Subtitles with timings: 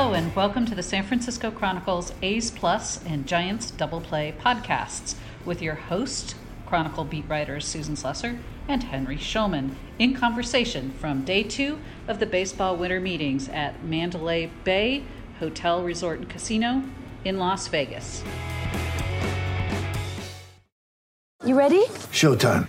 [0.00, 5.16] Hello, and welcome to the San Francisco Chronicles A's Plus and Giants Double Play podcasts
[5.44, 8.38] with your host, Chronicle beat writers Susan Slusser
[8.68, 14.52] and Henry Schulman in conversation from day two of the baseball winter meetings at Mandalay
[14.62, 15.02] Bay
[15.40, 16.84] Hotel, Resort, and Casino
[17.24, 18.22] in Las Vegas.
[21.44, 21.84] You ready?
[22.12, 22.68] Showtime.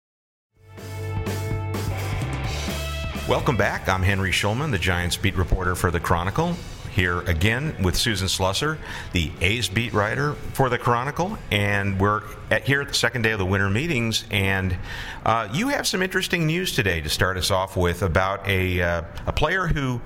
[3.31, 3.87] Welcome back.
[3.87, 6.53] I'm Henry Schulman, the Giants beat reporter for the Chronicle.
[6.89, 8.77] Here again with Susan Slusser,
[9.13, 13.31] the A's beat writer for the Chronicle, and we're at here at the second day
[13.31, 14.25] of the winter meetings.
[14.31, 14.75] And
[15.25, 19.03] uh, you have some interesting news today to start us off with about a uh,
[19.25, 20.01] a player who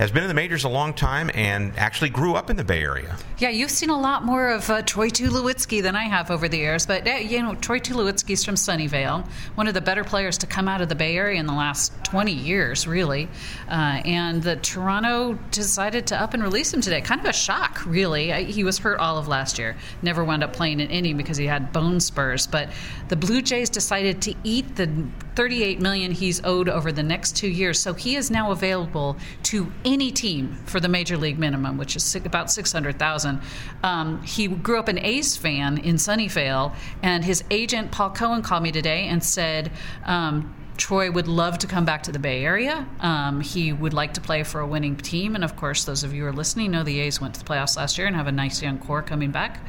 [0.00, 2.82] has been in the majors a long time and actually grew up in the Bay
[2.82, 3.14] Area.
[3.38, 6.56] Yeah, you've seen a lot more of uh, Troy Tulowitzki than I have over the
[6.56, 10.46] years, but uh, you know, Troy Tulowitzki's from Sunnyvale, one of the better players to
[10.46, 13.28] come out of the Bay Area in the last 20 years, really.
[13.68, 17.02] Uh, and the Toronto decided to up and release him today.
[17.02, 18.32] Kind of a shock, really.
[18.32, 21.36] I, he was hurt all of last year, never wound up playing an inning because
[21.36, 22.46] he had bone spurs.
[22.46, 22.70] But
[23.08, 24.86] the Blue Jays decided to eat the
[25.34, 29.72] 38 million he's owed over the next two years, so he is now available to
[29.84, 33.40] any team for the major league minimum, which is about 600,000.
[33.82, 38.62] Um, he grew up an A's fan in Sunnyvale, and his agent Paul Cohen called
[38.62, 39.70] me today and said.
[40.04, 42.88] Um, Troy would love to come back to the Bay Area.
[43.00, 45.34] Um, he would like to play for a winning team.
[45.34, 47.44] And of course, those of you who are listening know the A's went to the
[47.44, 49.60] playoffs last year and have a nice young core coming back.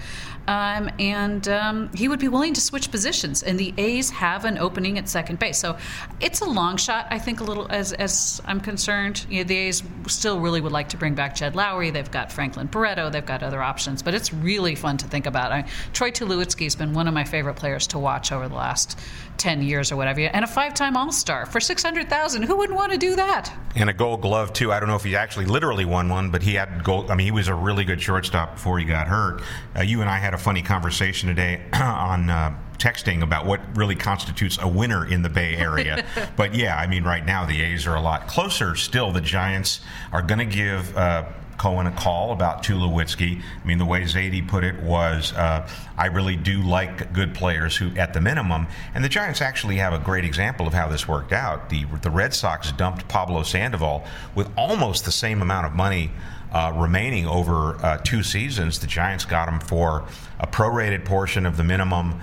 [0.52, 3.42] Um, and um, he would be willing to switch positions.
[3.42, 5.58] And the A's have an opening at second base.
[5.58, 5.78] So
[6.20, 9.26] it's a long shot, I think, a little as, as I'm concerned.
[9.30, 11.94] You know, the A's still really would like to bring back Jed Lowrie.
[11.94, 13.10] They've got Franklin Barreto.
[13.10, 14.04] They've got other options.
[14.04, 15.54] But it's really fun to think about.
[15.54, 19.00] I, Troy Tulowitzki has been one of my favorite players to watch over the last
[19.38, 20.20] 10 years or whatever.
[20.20, 23.52] And a five time All Star for 600000 Who wouldn't want to do that?
[23.74, 24.72] And a gold glove, too.
[24.72, 27.10] I don't know if he actually literally won one, but he had gold.
[27.10, 29.42] I mean, he was a really good shortstop before he got hurt.
[29.76, 32.30] Uh, you and I had a funny conversation today on.
[32.30, 36.04] Uh, texting about what really constitutes a winner in the Bay Area.
[36.36, 39.12] but yeah, I mean, right now the A's are a lot closer still.
[39.12, 39.82] The Giants
[40.12, 40.98] are going to give.
[40.98, 41.26] Uh,
[41.62, 43.40] Cohen a call about Tulowitzki.
[43.40, 47.78] I mean, the way Zaidi put it was, uh, I really do like good players
[47.78, 48.66] who, at the minimum,
[48.96, 51.70] and the Giants actually have a great example of how this worked out.
[51.70, 54.04] The the Red Sox dumped Pablo Sandoval
[54.34, 56.10] with almost the same amount of money
[56.52, 58.80] uh, remaining over uh, two seasons.
[58.80, 60.06] The Giants got him for
[60.40, 62.22] a prorated portion of the minimum.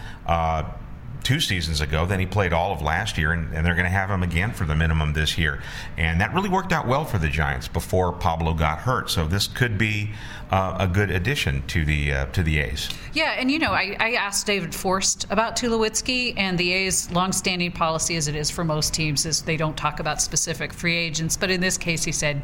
[1.28, 2.06] Two seasons ago.
[2.06, 4.50] Then he played all of last year, and, and they're going to have him again
[4.50, 5.62] for the minimum this year.
[5.98, 9.10] And that really worked out well for the Giants before Pablo got hurt.
[9.10, 10.12] So this could be
[10.50, 12.88] uh, a good addition to the uh, to the A's.
[13.12, 17.72] Yeah, and you know, I, I asked David Forst about Tulowitzki, and the A's longstanding
[17.72, 21.36] policy, as it is for most teams, is they don't talk about specific free agents.
[21.36, 22.40] But in this case, he said,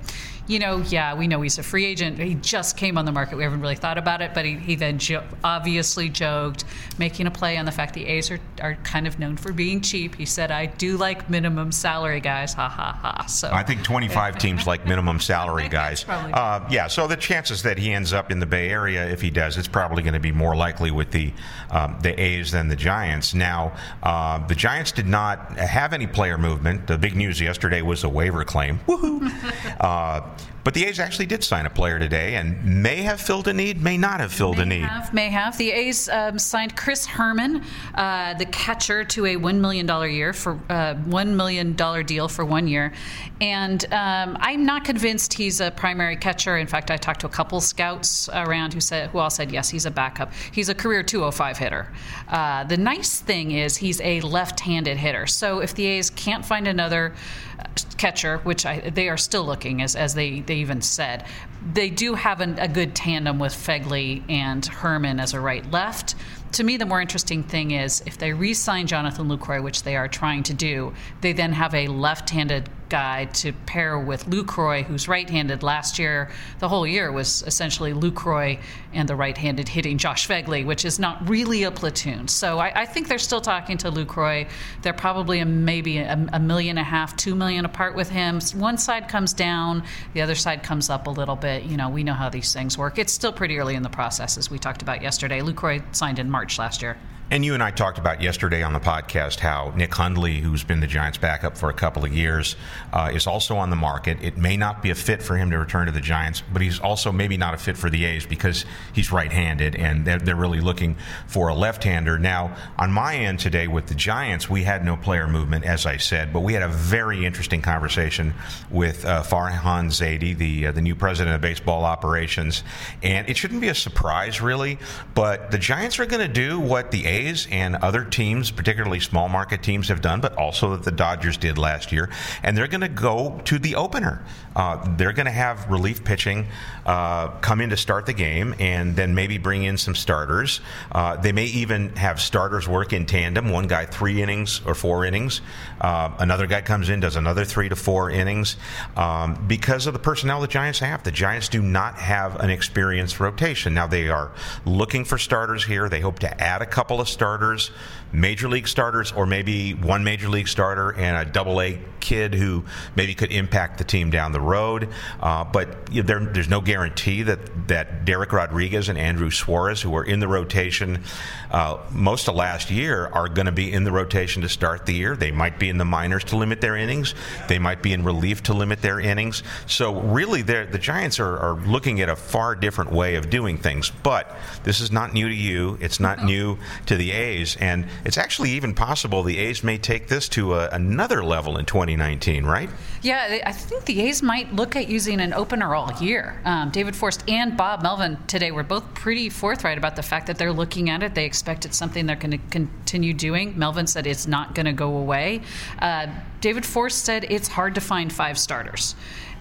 [0.47, 2.19] you know, yeah, we know he's a free agent.
[2.19, 3.37] He just came on the market.
[3.37, 6.65] We haven't really thought about it, but he, he then jo- obviously joked,
[6.99, 9.81] making a play on the fact the A's are, are kind of known for being
[9.81, 10.15] cheap.
[10.15, 13.27] He said, I do like minimum salary guys, ha ha ha.
[13.27, 16.05] So I think 25 teams like minimum salary guys.
[16.09, 19.31] Uh, yeah, so the chances that he ends up in the Bay Area, if he
[19.31, 21.33] does, it's probably going to be more likely with the
[21.71, 23.35] um, the A's than the Giants.
[23.35, 26.87] Now, uh, the Giants did not have any player movement.
[26.87, 28.81] The big news yesterday was a waiver claim.
[28.87, 29.31] Woohoo!
[29.81, 30.21] uh,
[30.65, 33.83] but the A's actually did sign a player today, and may have filled a need,
[33.83, 34.87] may not have filled a May need.
[34.87, 35.59] have, may have.
[35.59, 37.63] The A's um, signed Chris Herrmann,
[37.95, 42.29] uh, the catcher, to a one million dollar year for uh, one million dollar deal
[42.29, 42.93] for one year,
[43.41, 46.57] and um, I'm not convinced he's a primary catcher.
[46.57, 49.69] In fact, I talked to a couple scouts around who said who all said yes,
[49.69, 50.33] he's a backup.
[50.53, 51.93] He's a career 205 hitter.
[52.29, 55.27] Uh, the nice thing is he's a left-handed hitter.
[55.27, 57.15] So if the A's can't find another
[57.59, 57.65] uh,
[57.99, 61.25] catcher, which I, they are still looking as, as they, they they even said.
[61.73, 66.15] They do have an, a good tandem with Phegley and Herrmann as a right left
[66.55, 69.97] to me, the more interesting thing is if they re sign Jonathan Lucroy, which they
[69.97, 74.85] are trying to do, they then have a left handed guy to pair with Lucroy,
[74.85, 75.63] who's right handed.
[75.65, 76.31] Last year,
[76.61, 78.61] the whole year was essentially Lucroy
[78.93, 82.29] and the right handed hitting Josh Phegley, which is not really a platoon.
[82.29, 84.49] So I, I think they're still talking to Lucroy.
[84.83, 88.41] They're probably a, maybe a, a million and a half, two million apart with him.
[88.55, 91.65] One side comes down, the other side comes up a little bit.
[91.65, 92.99] You know, we know how these things work.
[92.99, 95.41] It's still pretty early in the process, as we talked about yesterday.
[95.41, 96.97] Lucroy signed in March last year.
[97.31, 100.81] And you and I talked about yesterday on the podcast how Nick Hundley, who's been
[100.81, 102.55] the Giants' backup for a couple of years,
[102.93, 104.19] uh, is also on the market.
[104.21, 106.79] It may not be a fit for him to return to the Giants, but he's
[106.79, 110.61] also maybe not a fit for the A's because he's right-handed, and they're, they're really
[110.61, 112.19] looking for a left-hander.
[112.19, 115.97] Now, on my end today with the Giants, we had no player movement, as I
[115.97, 118.35] said, but we had a very interesting conversation
[118.71, 122.65] with uh, Farhan Zaidi, the uh, the new president of baseball operations,
[123.03, 124.79] and it shouldn't be a surprise, really,
[125.15, 127.14] but the Giants are going to do what the A's
[127.51, 131.59] and other teams, particularly small market teams, have done, but also that the Dodgers did
[131.59, 132.11] last year.
[132.43, 134.25] And they're going to go to the opener.
[134.57, 136.47] Uh, they're going to have relief pitching
[136.87, 140.61] uh, come in to start the game and then maybe bring in some starters.
[140.93, 145.05] Uh, they may even have starters work in tandem one guy three innings or four
[145.05, 145.41] innings,
[145.81, 148.57] uh, another guy comes in, does another three to four innings
[148.97, 151.03] um, because of the personnel the Giants have.
[151.03, 153.75] The Giants do not have an experienced rotation.
[153.75, 154.33] Now, they are
[154.65, 155.89] looking for starters here.
[155.89, 157.71] They hope to add a couple of starters,
[158.15, 162.65] major league starters, or maybe one major league starter and a double A kid who
[162.95, 164.89] maybe could impact the team down the road.
[165.21, 169.81] Uh, but you know, there, there's no guarantee that, that Dereck Rodriguez and Andrew Suarez,
[169.81, 171.03] who were in the rotation
[171.51, 174.93] uh, most of last year, are going to be in the rotation to start the
[174.93, 175.17] year.
[175.17, 177.15] They might be in the minors to limit their innings.
[177.49, 179.43] They might be in relief to limit their innings.
[179.67, 183.91] So really, the Giants are, are looking at a far different way of doing things.
[184.03, 185.79] But this is not new to you.
[185.81, 190.09] It's not new to the A's, and it's actually even possible the A's may take
[190.09, 192.69] this to a, another level in 2019, right?
[193.03, 196.41] Yeah, I think the A's might look at using an opener all year.
[196.45, 200.39] Um, David Forst and Bob Melvin today were both pretty forthright about the fact that
[200.39, 201.15] they're looking at it.
[201.15, 203.59] They expect it's something they're going to continue doing.
[203.59, 205.43] Melvin said it's not going to go away.
[205.79, 206.07] Uh,
[206.41, 208.95] David Forst said it's hard to find five starters.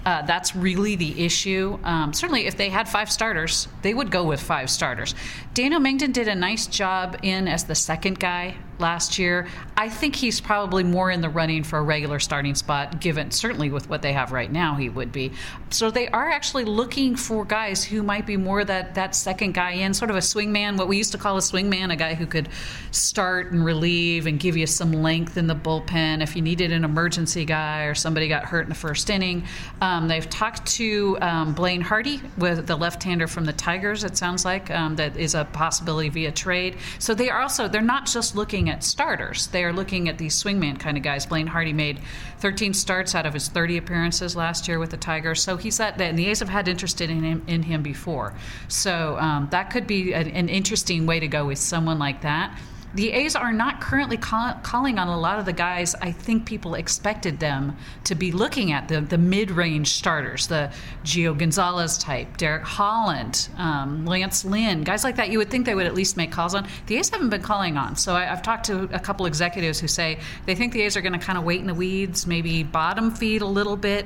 [0.05, 1.79] Uh, that's really the issue.
[1.83, 5.15] Um, certainly, if they had five starters, they would go with five starters.
[5.53, 9.47] Daniel Mengden did a nice job in as the second guy last year.
[9.75, 13.71] I think he's probably more in the running for a regular starting spot, given certainly
[13.71, 15.31] with what they have right now, he would be.
[15.71, 19.71] So they are actually looking for guys who might be more that that second guy
[19.71, 22.27] in, sort of a swingman, what we used to call a swingman, a guy who
[22.27, 22.49] could
[22.91, 26.83] start and relieve and give you some length in the bullpen if you needed an
[26.83, 29.43] emergency guy or somebody got hurt in the first inning.
[29.81, 34.03] Um, they've talked to um, Blaine Hardy, with the left-hander from the Tigers.
[34.03, 36.75] It sounds like um, that is a possibility via trade.
[36.99, 39.47] So they are also they're not just looking at starters.
[39.47, 41.25] They are looking at these swingman kind of guys.
[41.25, 41.99] Blaine Hardy made
[42.39, 45.43] 13 starts out of his 30 appearances last year with the Tigers.
[45.43, 48.33] So he's that, and the A's have had interested in him, in him before.
[48.69, 52.57] So um, that could be an, an interesting way to go with someone like that
[52.95, 56.45] the A's are not currently call, calling on a lot of the guys I think
[56.45, 60.71] people expected them to be looking at the, the mid range starters, the
[61.03, 65.29] Gio Gonzalez type, Derek Holland, um, Lance Lynn, guys like that.
[65.29, 66.67] You would think they would at least make calls on.
[66.85, 67.95] The A's haven't been calling on.
[67.95, 71.01] So I, have talked to a couple executives who say they think the A's are
[71.01, 74.05] going to kind of wait in the weeds, maybe bottom feed a little bit.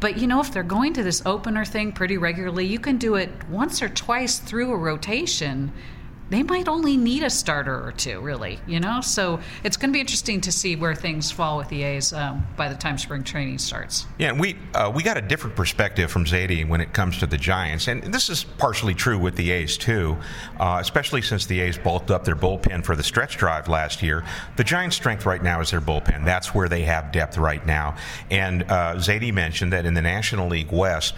[0.00, 3.14] But you know, if they're going to this opener thing pretty regularly, you can do
[3.14, 5.72] it once or twice through a rotation
[6.30, 9.00] they might only need a starter or two, really, you know?
[9.00, 12.46] So it's going to be interesting to see where things fall with the A's um,
[12.56, 14.06] by the time spring training starts.
[14.18, 17.36] Yeah, we uh, we got a different perspective from Zaidi when it comes to the
[17.36, 20.16] Giants, and this is partially true with the A's too,
[20.58, 24.24] uh, especially since the A's bulked up their bullpen for the stretch drive last year.
[24.56, 26.24] The Giants' strength right now is their bullpen.
[26.24, 27.96] That's where they have depth right now.
[28.30, 31.14] And uh, Zaidi mentioned that in the National League West,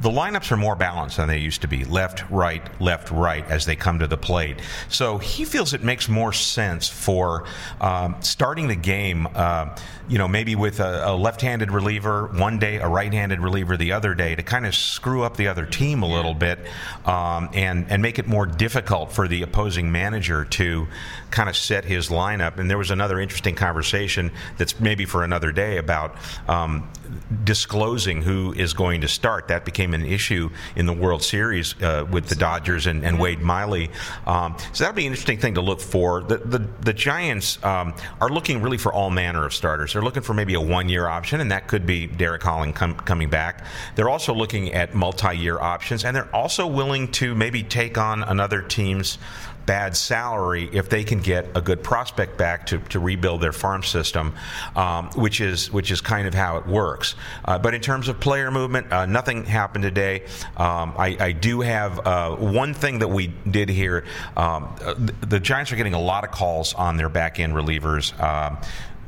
[0.00, 3.64] the lineups are more balanced than they used to be left, right, left, right as
[3.64, 4.60] they come to the plate.
[4.88, 7.44] So he feels it makes more sense for
[7.80, 9.76] um, starting the game, uh,
[10.06, 13.76] you know, maybe with a, a left handed reliever one day, a right handed reliever
[13.76, 16.58] the other day to kind of screw up the other team a little bit
[17.06, 20.86] um, and, and make it more difficult for the opposing manager to
[21.30, 22.58] kind of set his lineup.
[22.58, 26.16] And there was another interesting conversation that's maybe for another day about
[26.46, 26.88] um,
[27.44, 29.48] disclosing who is going to start.
[29.48, 33.16] That became became an issue in the World Series uh, with the Dodgers and, and
[33.16, 33.90] Wade Miley.
[34.26, 36.22] Um, so that'll be an interesting thing to look for.
[36.22, 39.92] The the, the Giants um, are looking really for all manner of starters.
[39.92, 42.96] They're looking for maybe a one year option, and that could be Derek Holland com-
[42.96, 43.64] coming back.
[43.94, 48.24] They're also looking at multi year options, and they're also willing to maybe take on
[48.24, 49.18] another team's
[49.68, 53.82] bad salary if they can get a good prospect back to, to rebuild their farm
[53.82, 54.34] system,
[54.74, 57.14] um, which is which is kind of how it works.
[57.44, 60.22] Uh, but in terms of player movement, uh, nothing happened today.
[60.56, 64.06] Um, I, I, do have uh, one thing that we did here.
[64.38, 68.18] Um, the, the, Giants are getting a lot of calls on their back end relievers.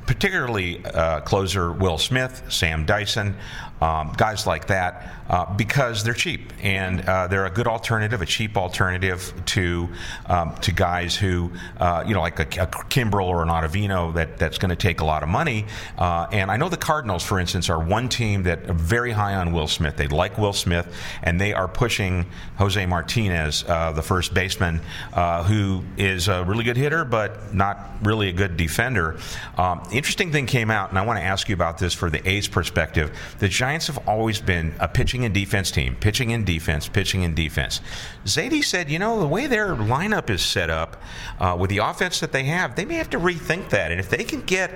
[0.07, 3.37] Particularly uh, closer Will Smith, Sam Dyson,
[3.80, 8.26] um, guys like that, uh, because they're cheap and uh, they're a good alternative, a
[8.26, 9.88] cheap alternative to
[10.26, 14.37] um, to guys who, uh, you know, like a, a Kimbrel or an Ottavino that,
[14.38, 15.66] that's going to take a lot of money.
[15.97, 19.37] Uh, and I know the Cardinals, for instance, are one team that are very high
[19.37, 19.97] on Will Smith.
[19.97, 20.92] They like Will Smith,
[21.23, 22.26] and they are pushing
[22.59, 24.80] Jose Martinez, uh, the first baseman,
[25.47, 29.19] who is a really good hitter but not really a good defender.
[29.57, 32.26] Um, interesting thing came out, and I want to ask you about this for the
[32.28, 33.16] A's perspective.
[33.38, 37.35] The Giants have always been a pitching and defense team, pitching and defense, pitching and
[37.35, 37.80] defense.
[38.25, 41.02] Zaidi said, you know, the way their lineup is set up
[41.38, 43.90] uh, with the offense that they have, they may have to rethink that.
[43.90, 44.70] And if they can get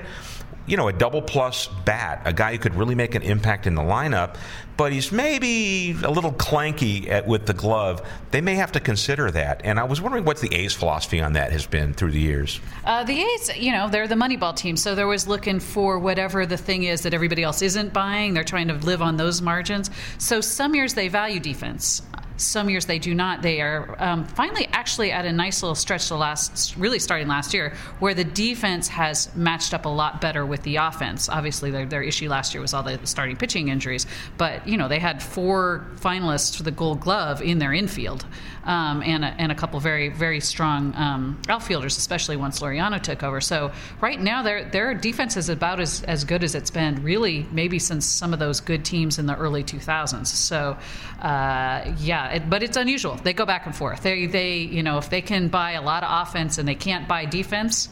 [0.66, 3.74] you know, a double plus bat, a guy who could really make an impact in
[3.74, 4.36] the lineup,
[4.76, 8.02] but he's maybe a little clanky at, with the glove.
[8.30, 9.60] They may have to consider that.
[9.64, 12.60] And I was wondering what the A's philosophy on that has been through the years.
[12.84, 16.46] Uh, the A's, you know, they're the Moneyball team, so they're always looking for whatever
[16.46, 18.34] the thing is that everybody else isn't buying.
[18.34, 19.90] They're trying to live on those margins.
[20.18, 22.02] So some years they value defense.
[22.36, 23.42] Some years they do not.
[23.42, 27.54] They are um, finally actually at a nice little stretch the last, really starting last
[27.54, 31.28] year, where the defense has matched up a lot better with the offense.
[31.28, 34.88] Obviously, their, their issue last year was all the starting pitching injuries, but you know
[34.88, 38.26] they had four finalists for the Gold Glove in their infield,
[38.64, 43.22] um, and a, and a couple very very strong um, outfielders, especially once Laureano took
[43.22, 43.40] over.
[43.40, 47.46] So right now their their defense is about as, as good as it's been really
[47.52, 50.26] maybe since some of those good teams in the early 2000s.
[50.26, 50.76] So
[51.22, 53.16] uh, yeah it, but it's unusual.
[53.16, 54.02] They go back and forth.
[54.02, 57.06] They, they, you know, if they can buy a lot of offense and they can't
[57.08, 57.88] buy defense,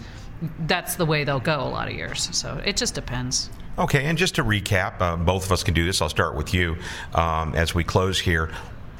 [0.60, 2.28] that's the way they'll go a lot of years.
[2.36, 3.50] So it just depends.
[3.78, 6.02] Okay, and just to recap, uh, both of us can do this.
[6.02, 6.76] I'll start with you
[7.14, 8.50] um, as we close here.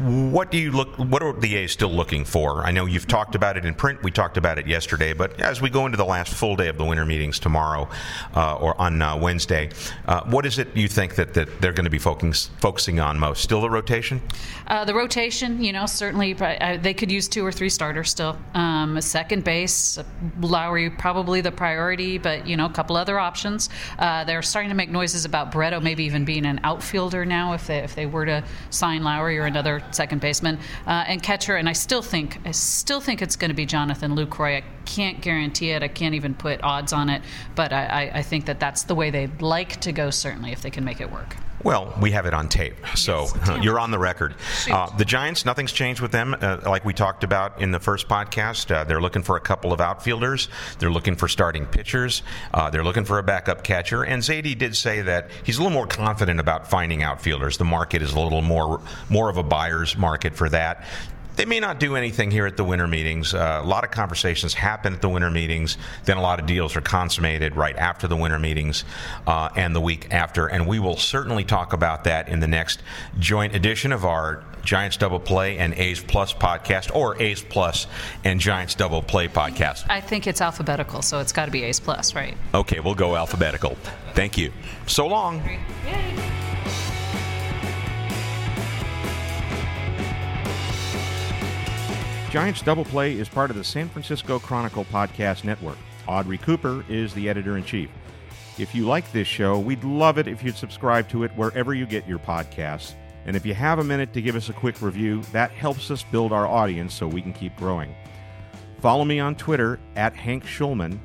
[0.03, 0.97] What do you look?
[0.97, 2.65] What are the A's still looking for?
[2.65, 4.03] I know you've talked about it in print.
[4.03, 6.77] We talked about it yesterday, but as we go into the last full day of
[6.77, 7.89] the winter meetings tomorrow
[8.35, 9.71] uh, or on uh, Wednesday,
[10.07, 13.17] uh, what is it you think that, that they're going to be focus, focusing on
[13.17, 13.43] most?
[13.43, 14.21] Still the rotation?
[14.67, 18.37] Uh, the rotation, you know, certainly uh, they could use two or three starters still.
[18.55, 20.01] Um, second base,
[20.41, 23.69] Lowrie probably the priority, but you know, a couple other options.
[24.01, 27.69] Uh, they're starting to make noises about Barreto maybe even being an outfielder now if
[27.69, 31.57] they if they were to sign Lowrie or another second baseman, uh, and catcher.
[31.57, 34.59] And I still think I still think it's going to be Jonathan Lucroy.
[34.59, 35.83] I can't guarantee it.
[35.83, 37.23] I can't even put odds on it,
[37.55, 40.11] but I, I think that that's the way they'd like to go.
[40.11, 41.37] Certainly, if they can make it work.
[41.65, 43.63] Well, we have it on tape, so yes.
[43.63, 44.35] you're on the record.
[44.69, 46.35] Uh, the Giants, nothing's changed with them.
[46.41, 49.73] Uh, like we talked about in the first podcast, uh, they're looking for a couple
[49.73, 50.49] of outfielders.
[50.79, 52.23] They're looking for starting pitchers.
[52.53, 54.03] Uh, they're looking for a backup catcher.
[54.03, 57.59] And Zaidi did say that he's a little more confident about finding outfielders.
[57.59, 60.85] The market is a little more more of a buyer's market for that.
[61.37, 63.35] They may not do anything here at the winter meetings.
[63.35, 65.79] Uh, a lot of conversations happen at the winter meetings.
[66.05, 68.85] Then a lot of deals are consummated right after the winter meetings
[69.27, 70.47] uh, and the week after.
[70.47, 72.83] And we will certainly talk about that in the next
[73.19, 77.87] joint edition of our Giants Double Play and A's Plus podcast, or A's Plus
[78.25, 79.87] and Giants Double Play podcast.
[79.91, 82.37] I think it's alphabetical, so it's got to be A's Plus, right?
[82.55, 83.77] Okay, we'll go alphabetical.
[84.15, 84.53] Thank you.
[84.87, 85.43] So long.
[92.33, 95.77] Giants Double Play is part of the San Francisco Chronicle Podcast Network.
[96.09, 97.91] Audrey Cooper is the editor in chief.
[98.59, 101.85] If you like this show, we'd love it if you'd subscribe to it wherever you
[101.85, 102.95] get your podcasts.
[103.27, 106.05] And if you have a minute to give us a quick review, that helps us
[106.05, 107.95] build our audience so we can keep growing.
[108.81, 110.99] Follow me on Twitter at Hank Schulman.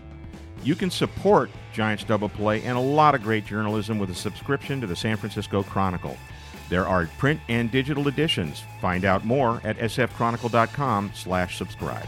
[0.63, 4.79] You can support Giants Double Play and a lot of great journalism with a subscription
[4.79, 6.15] to the San Francisco Chronicle.
[6.69, 8.63] There are print and digital editions.
[8.81, 12.07] Find out more at sfchronicle.com slash subscribe.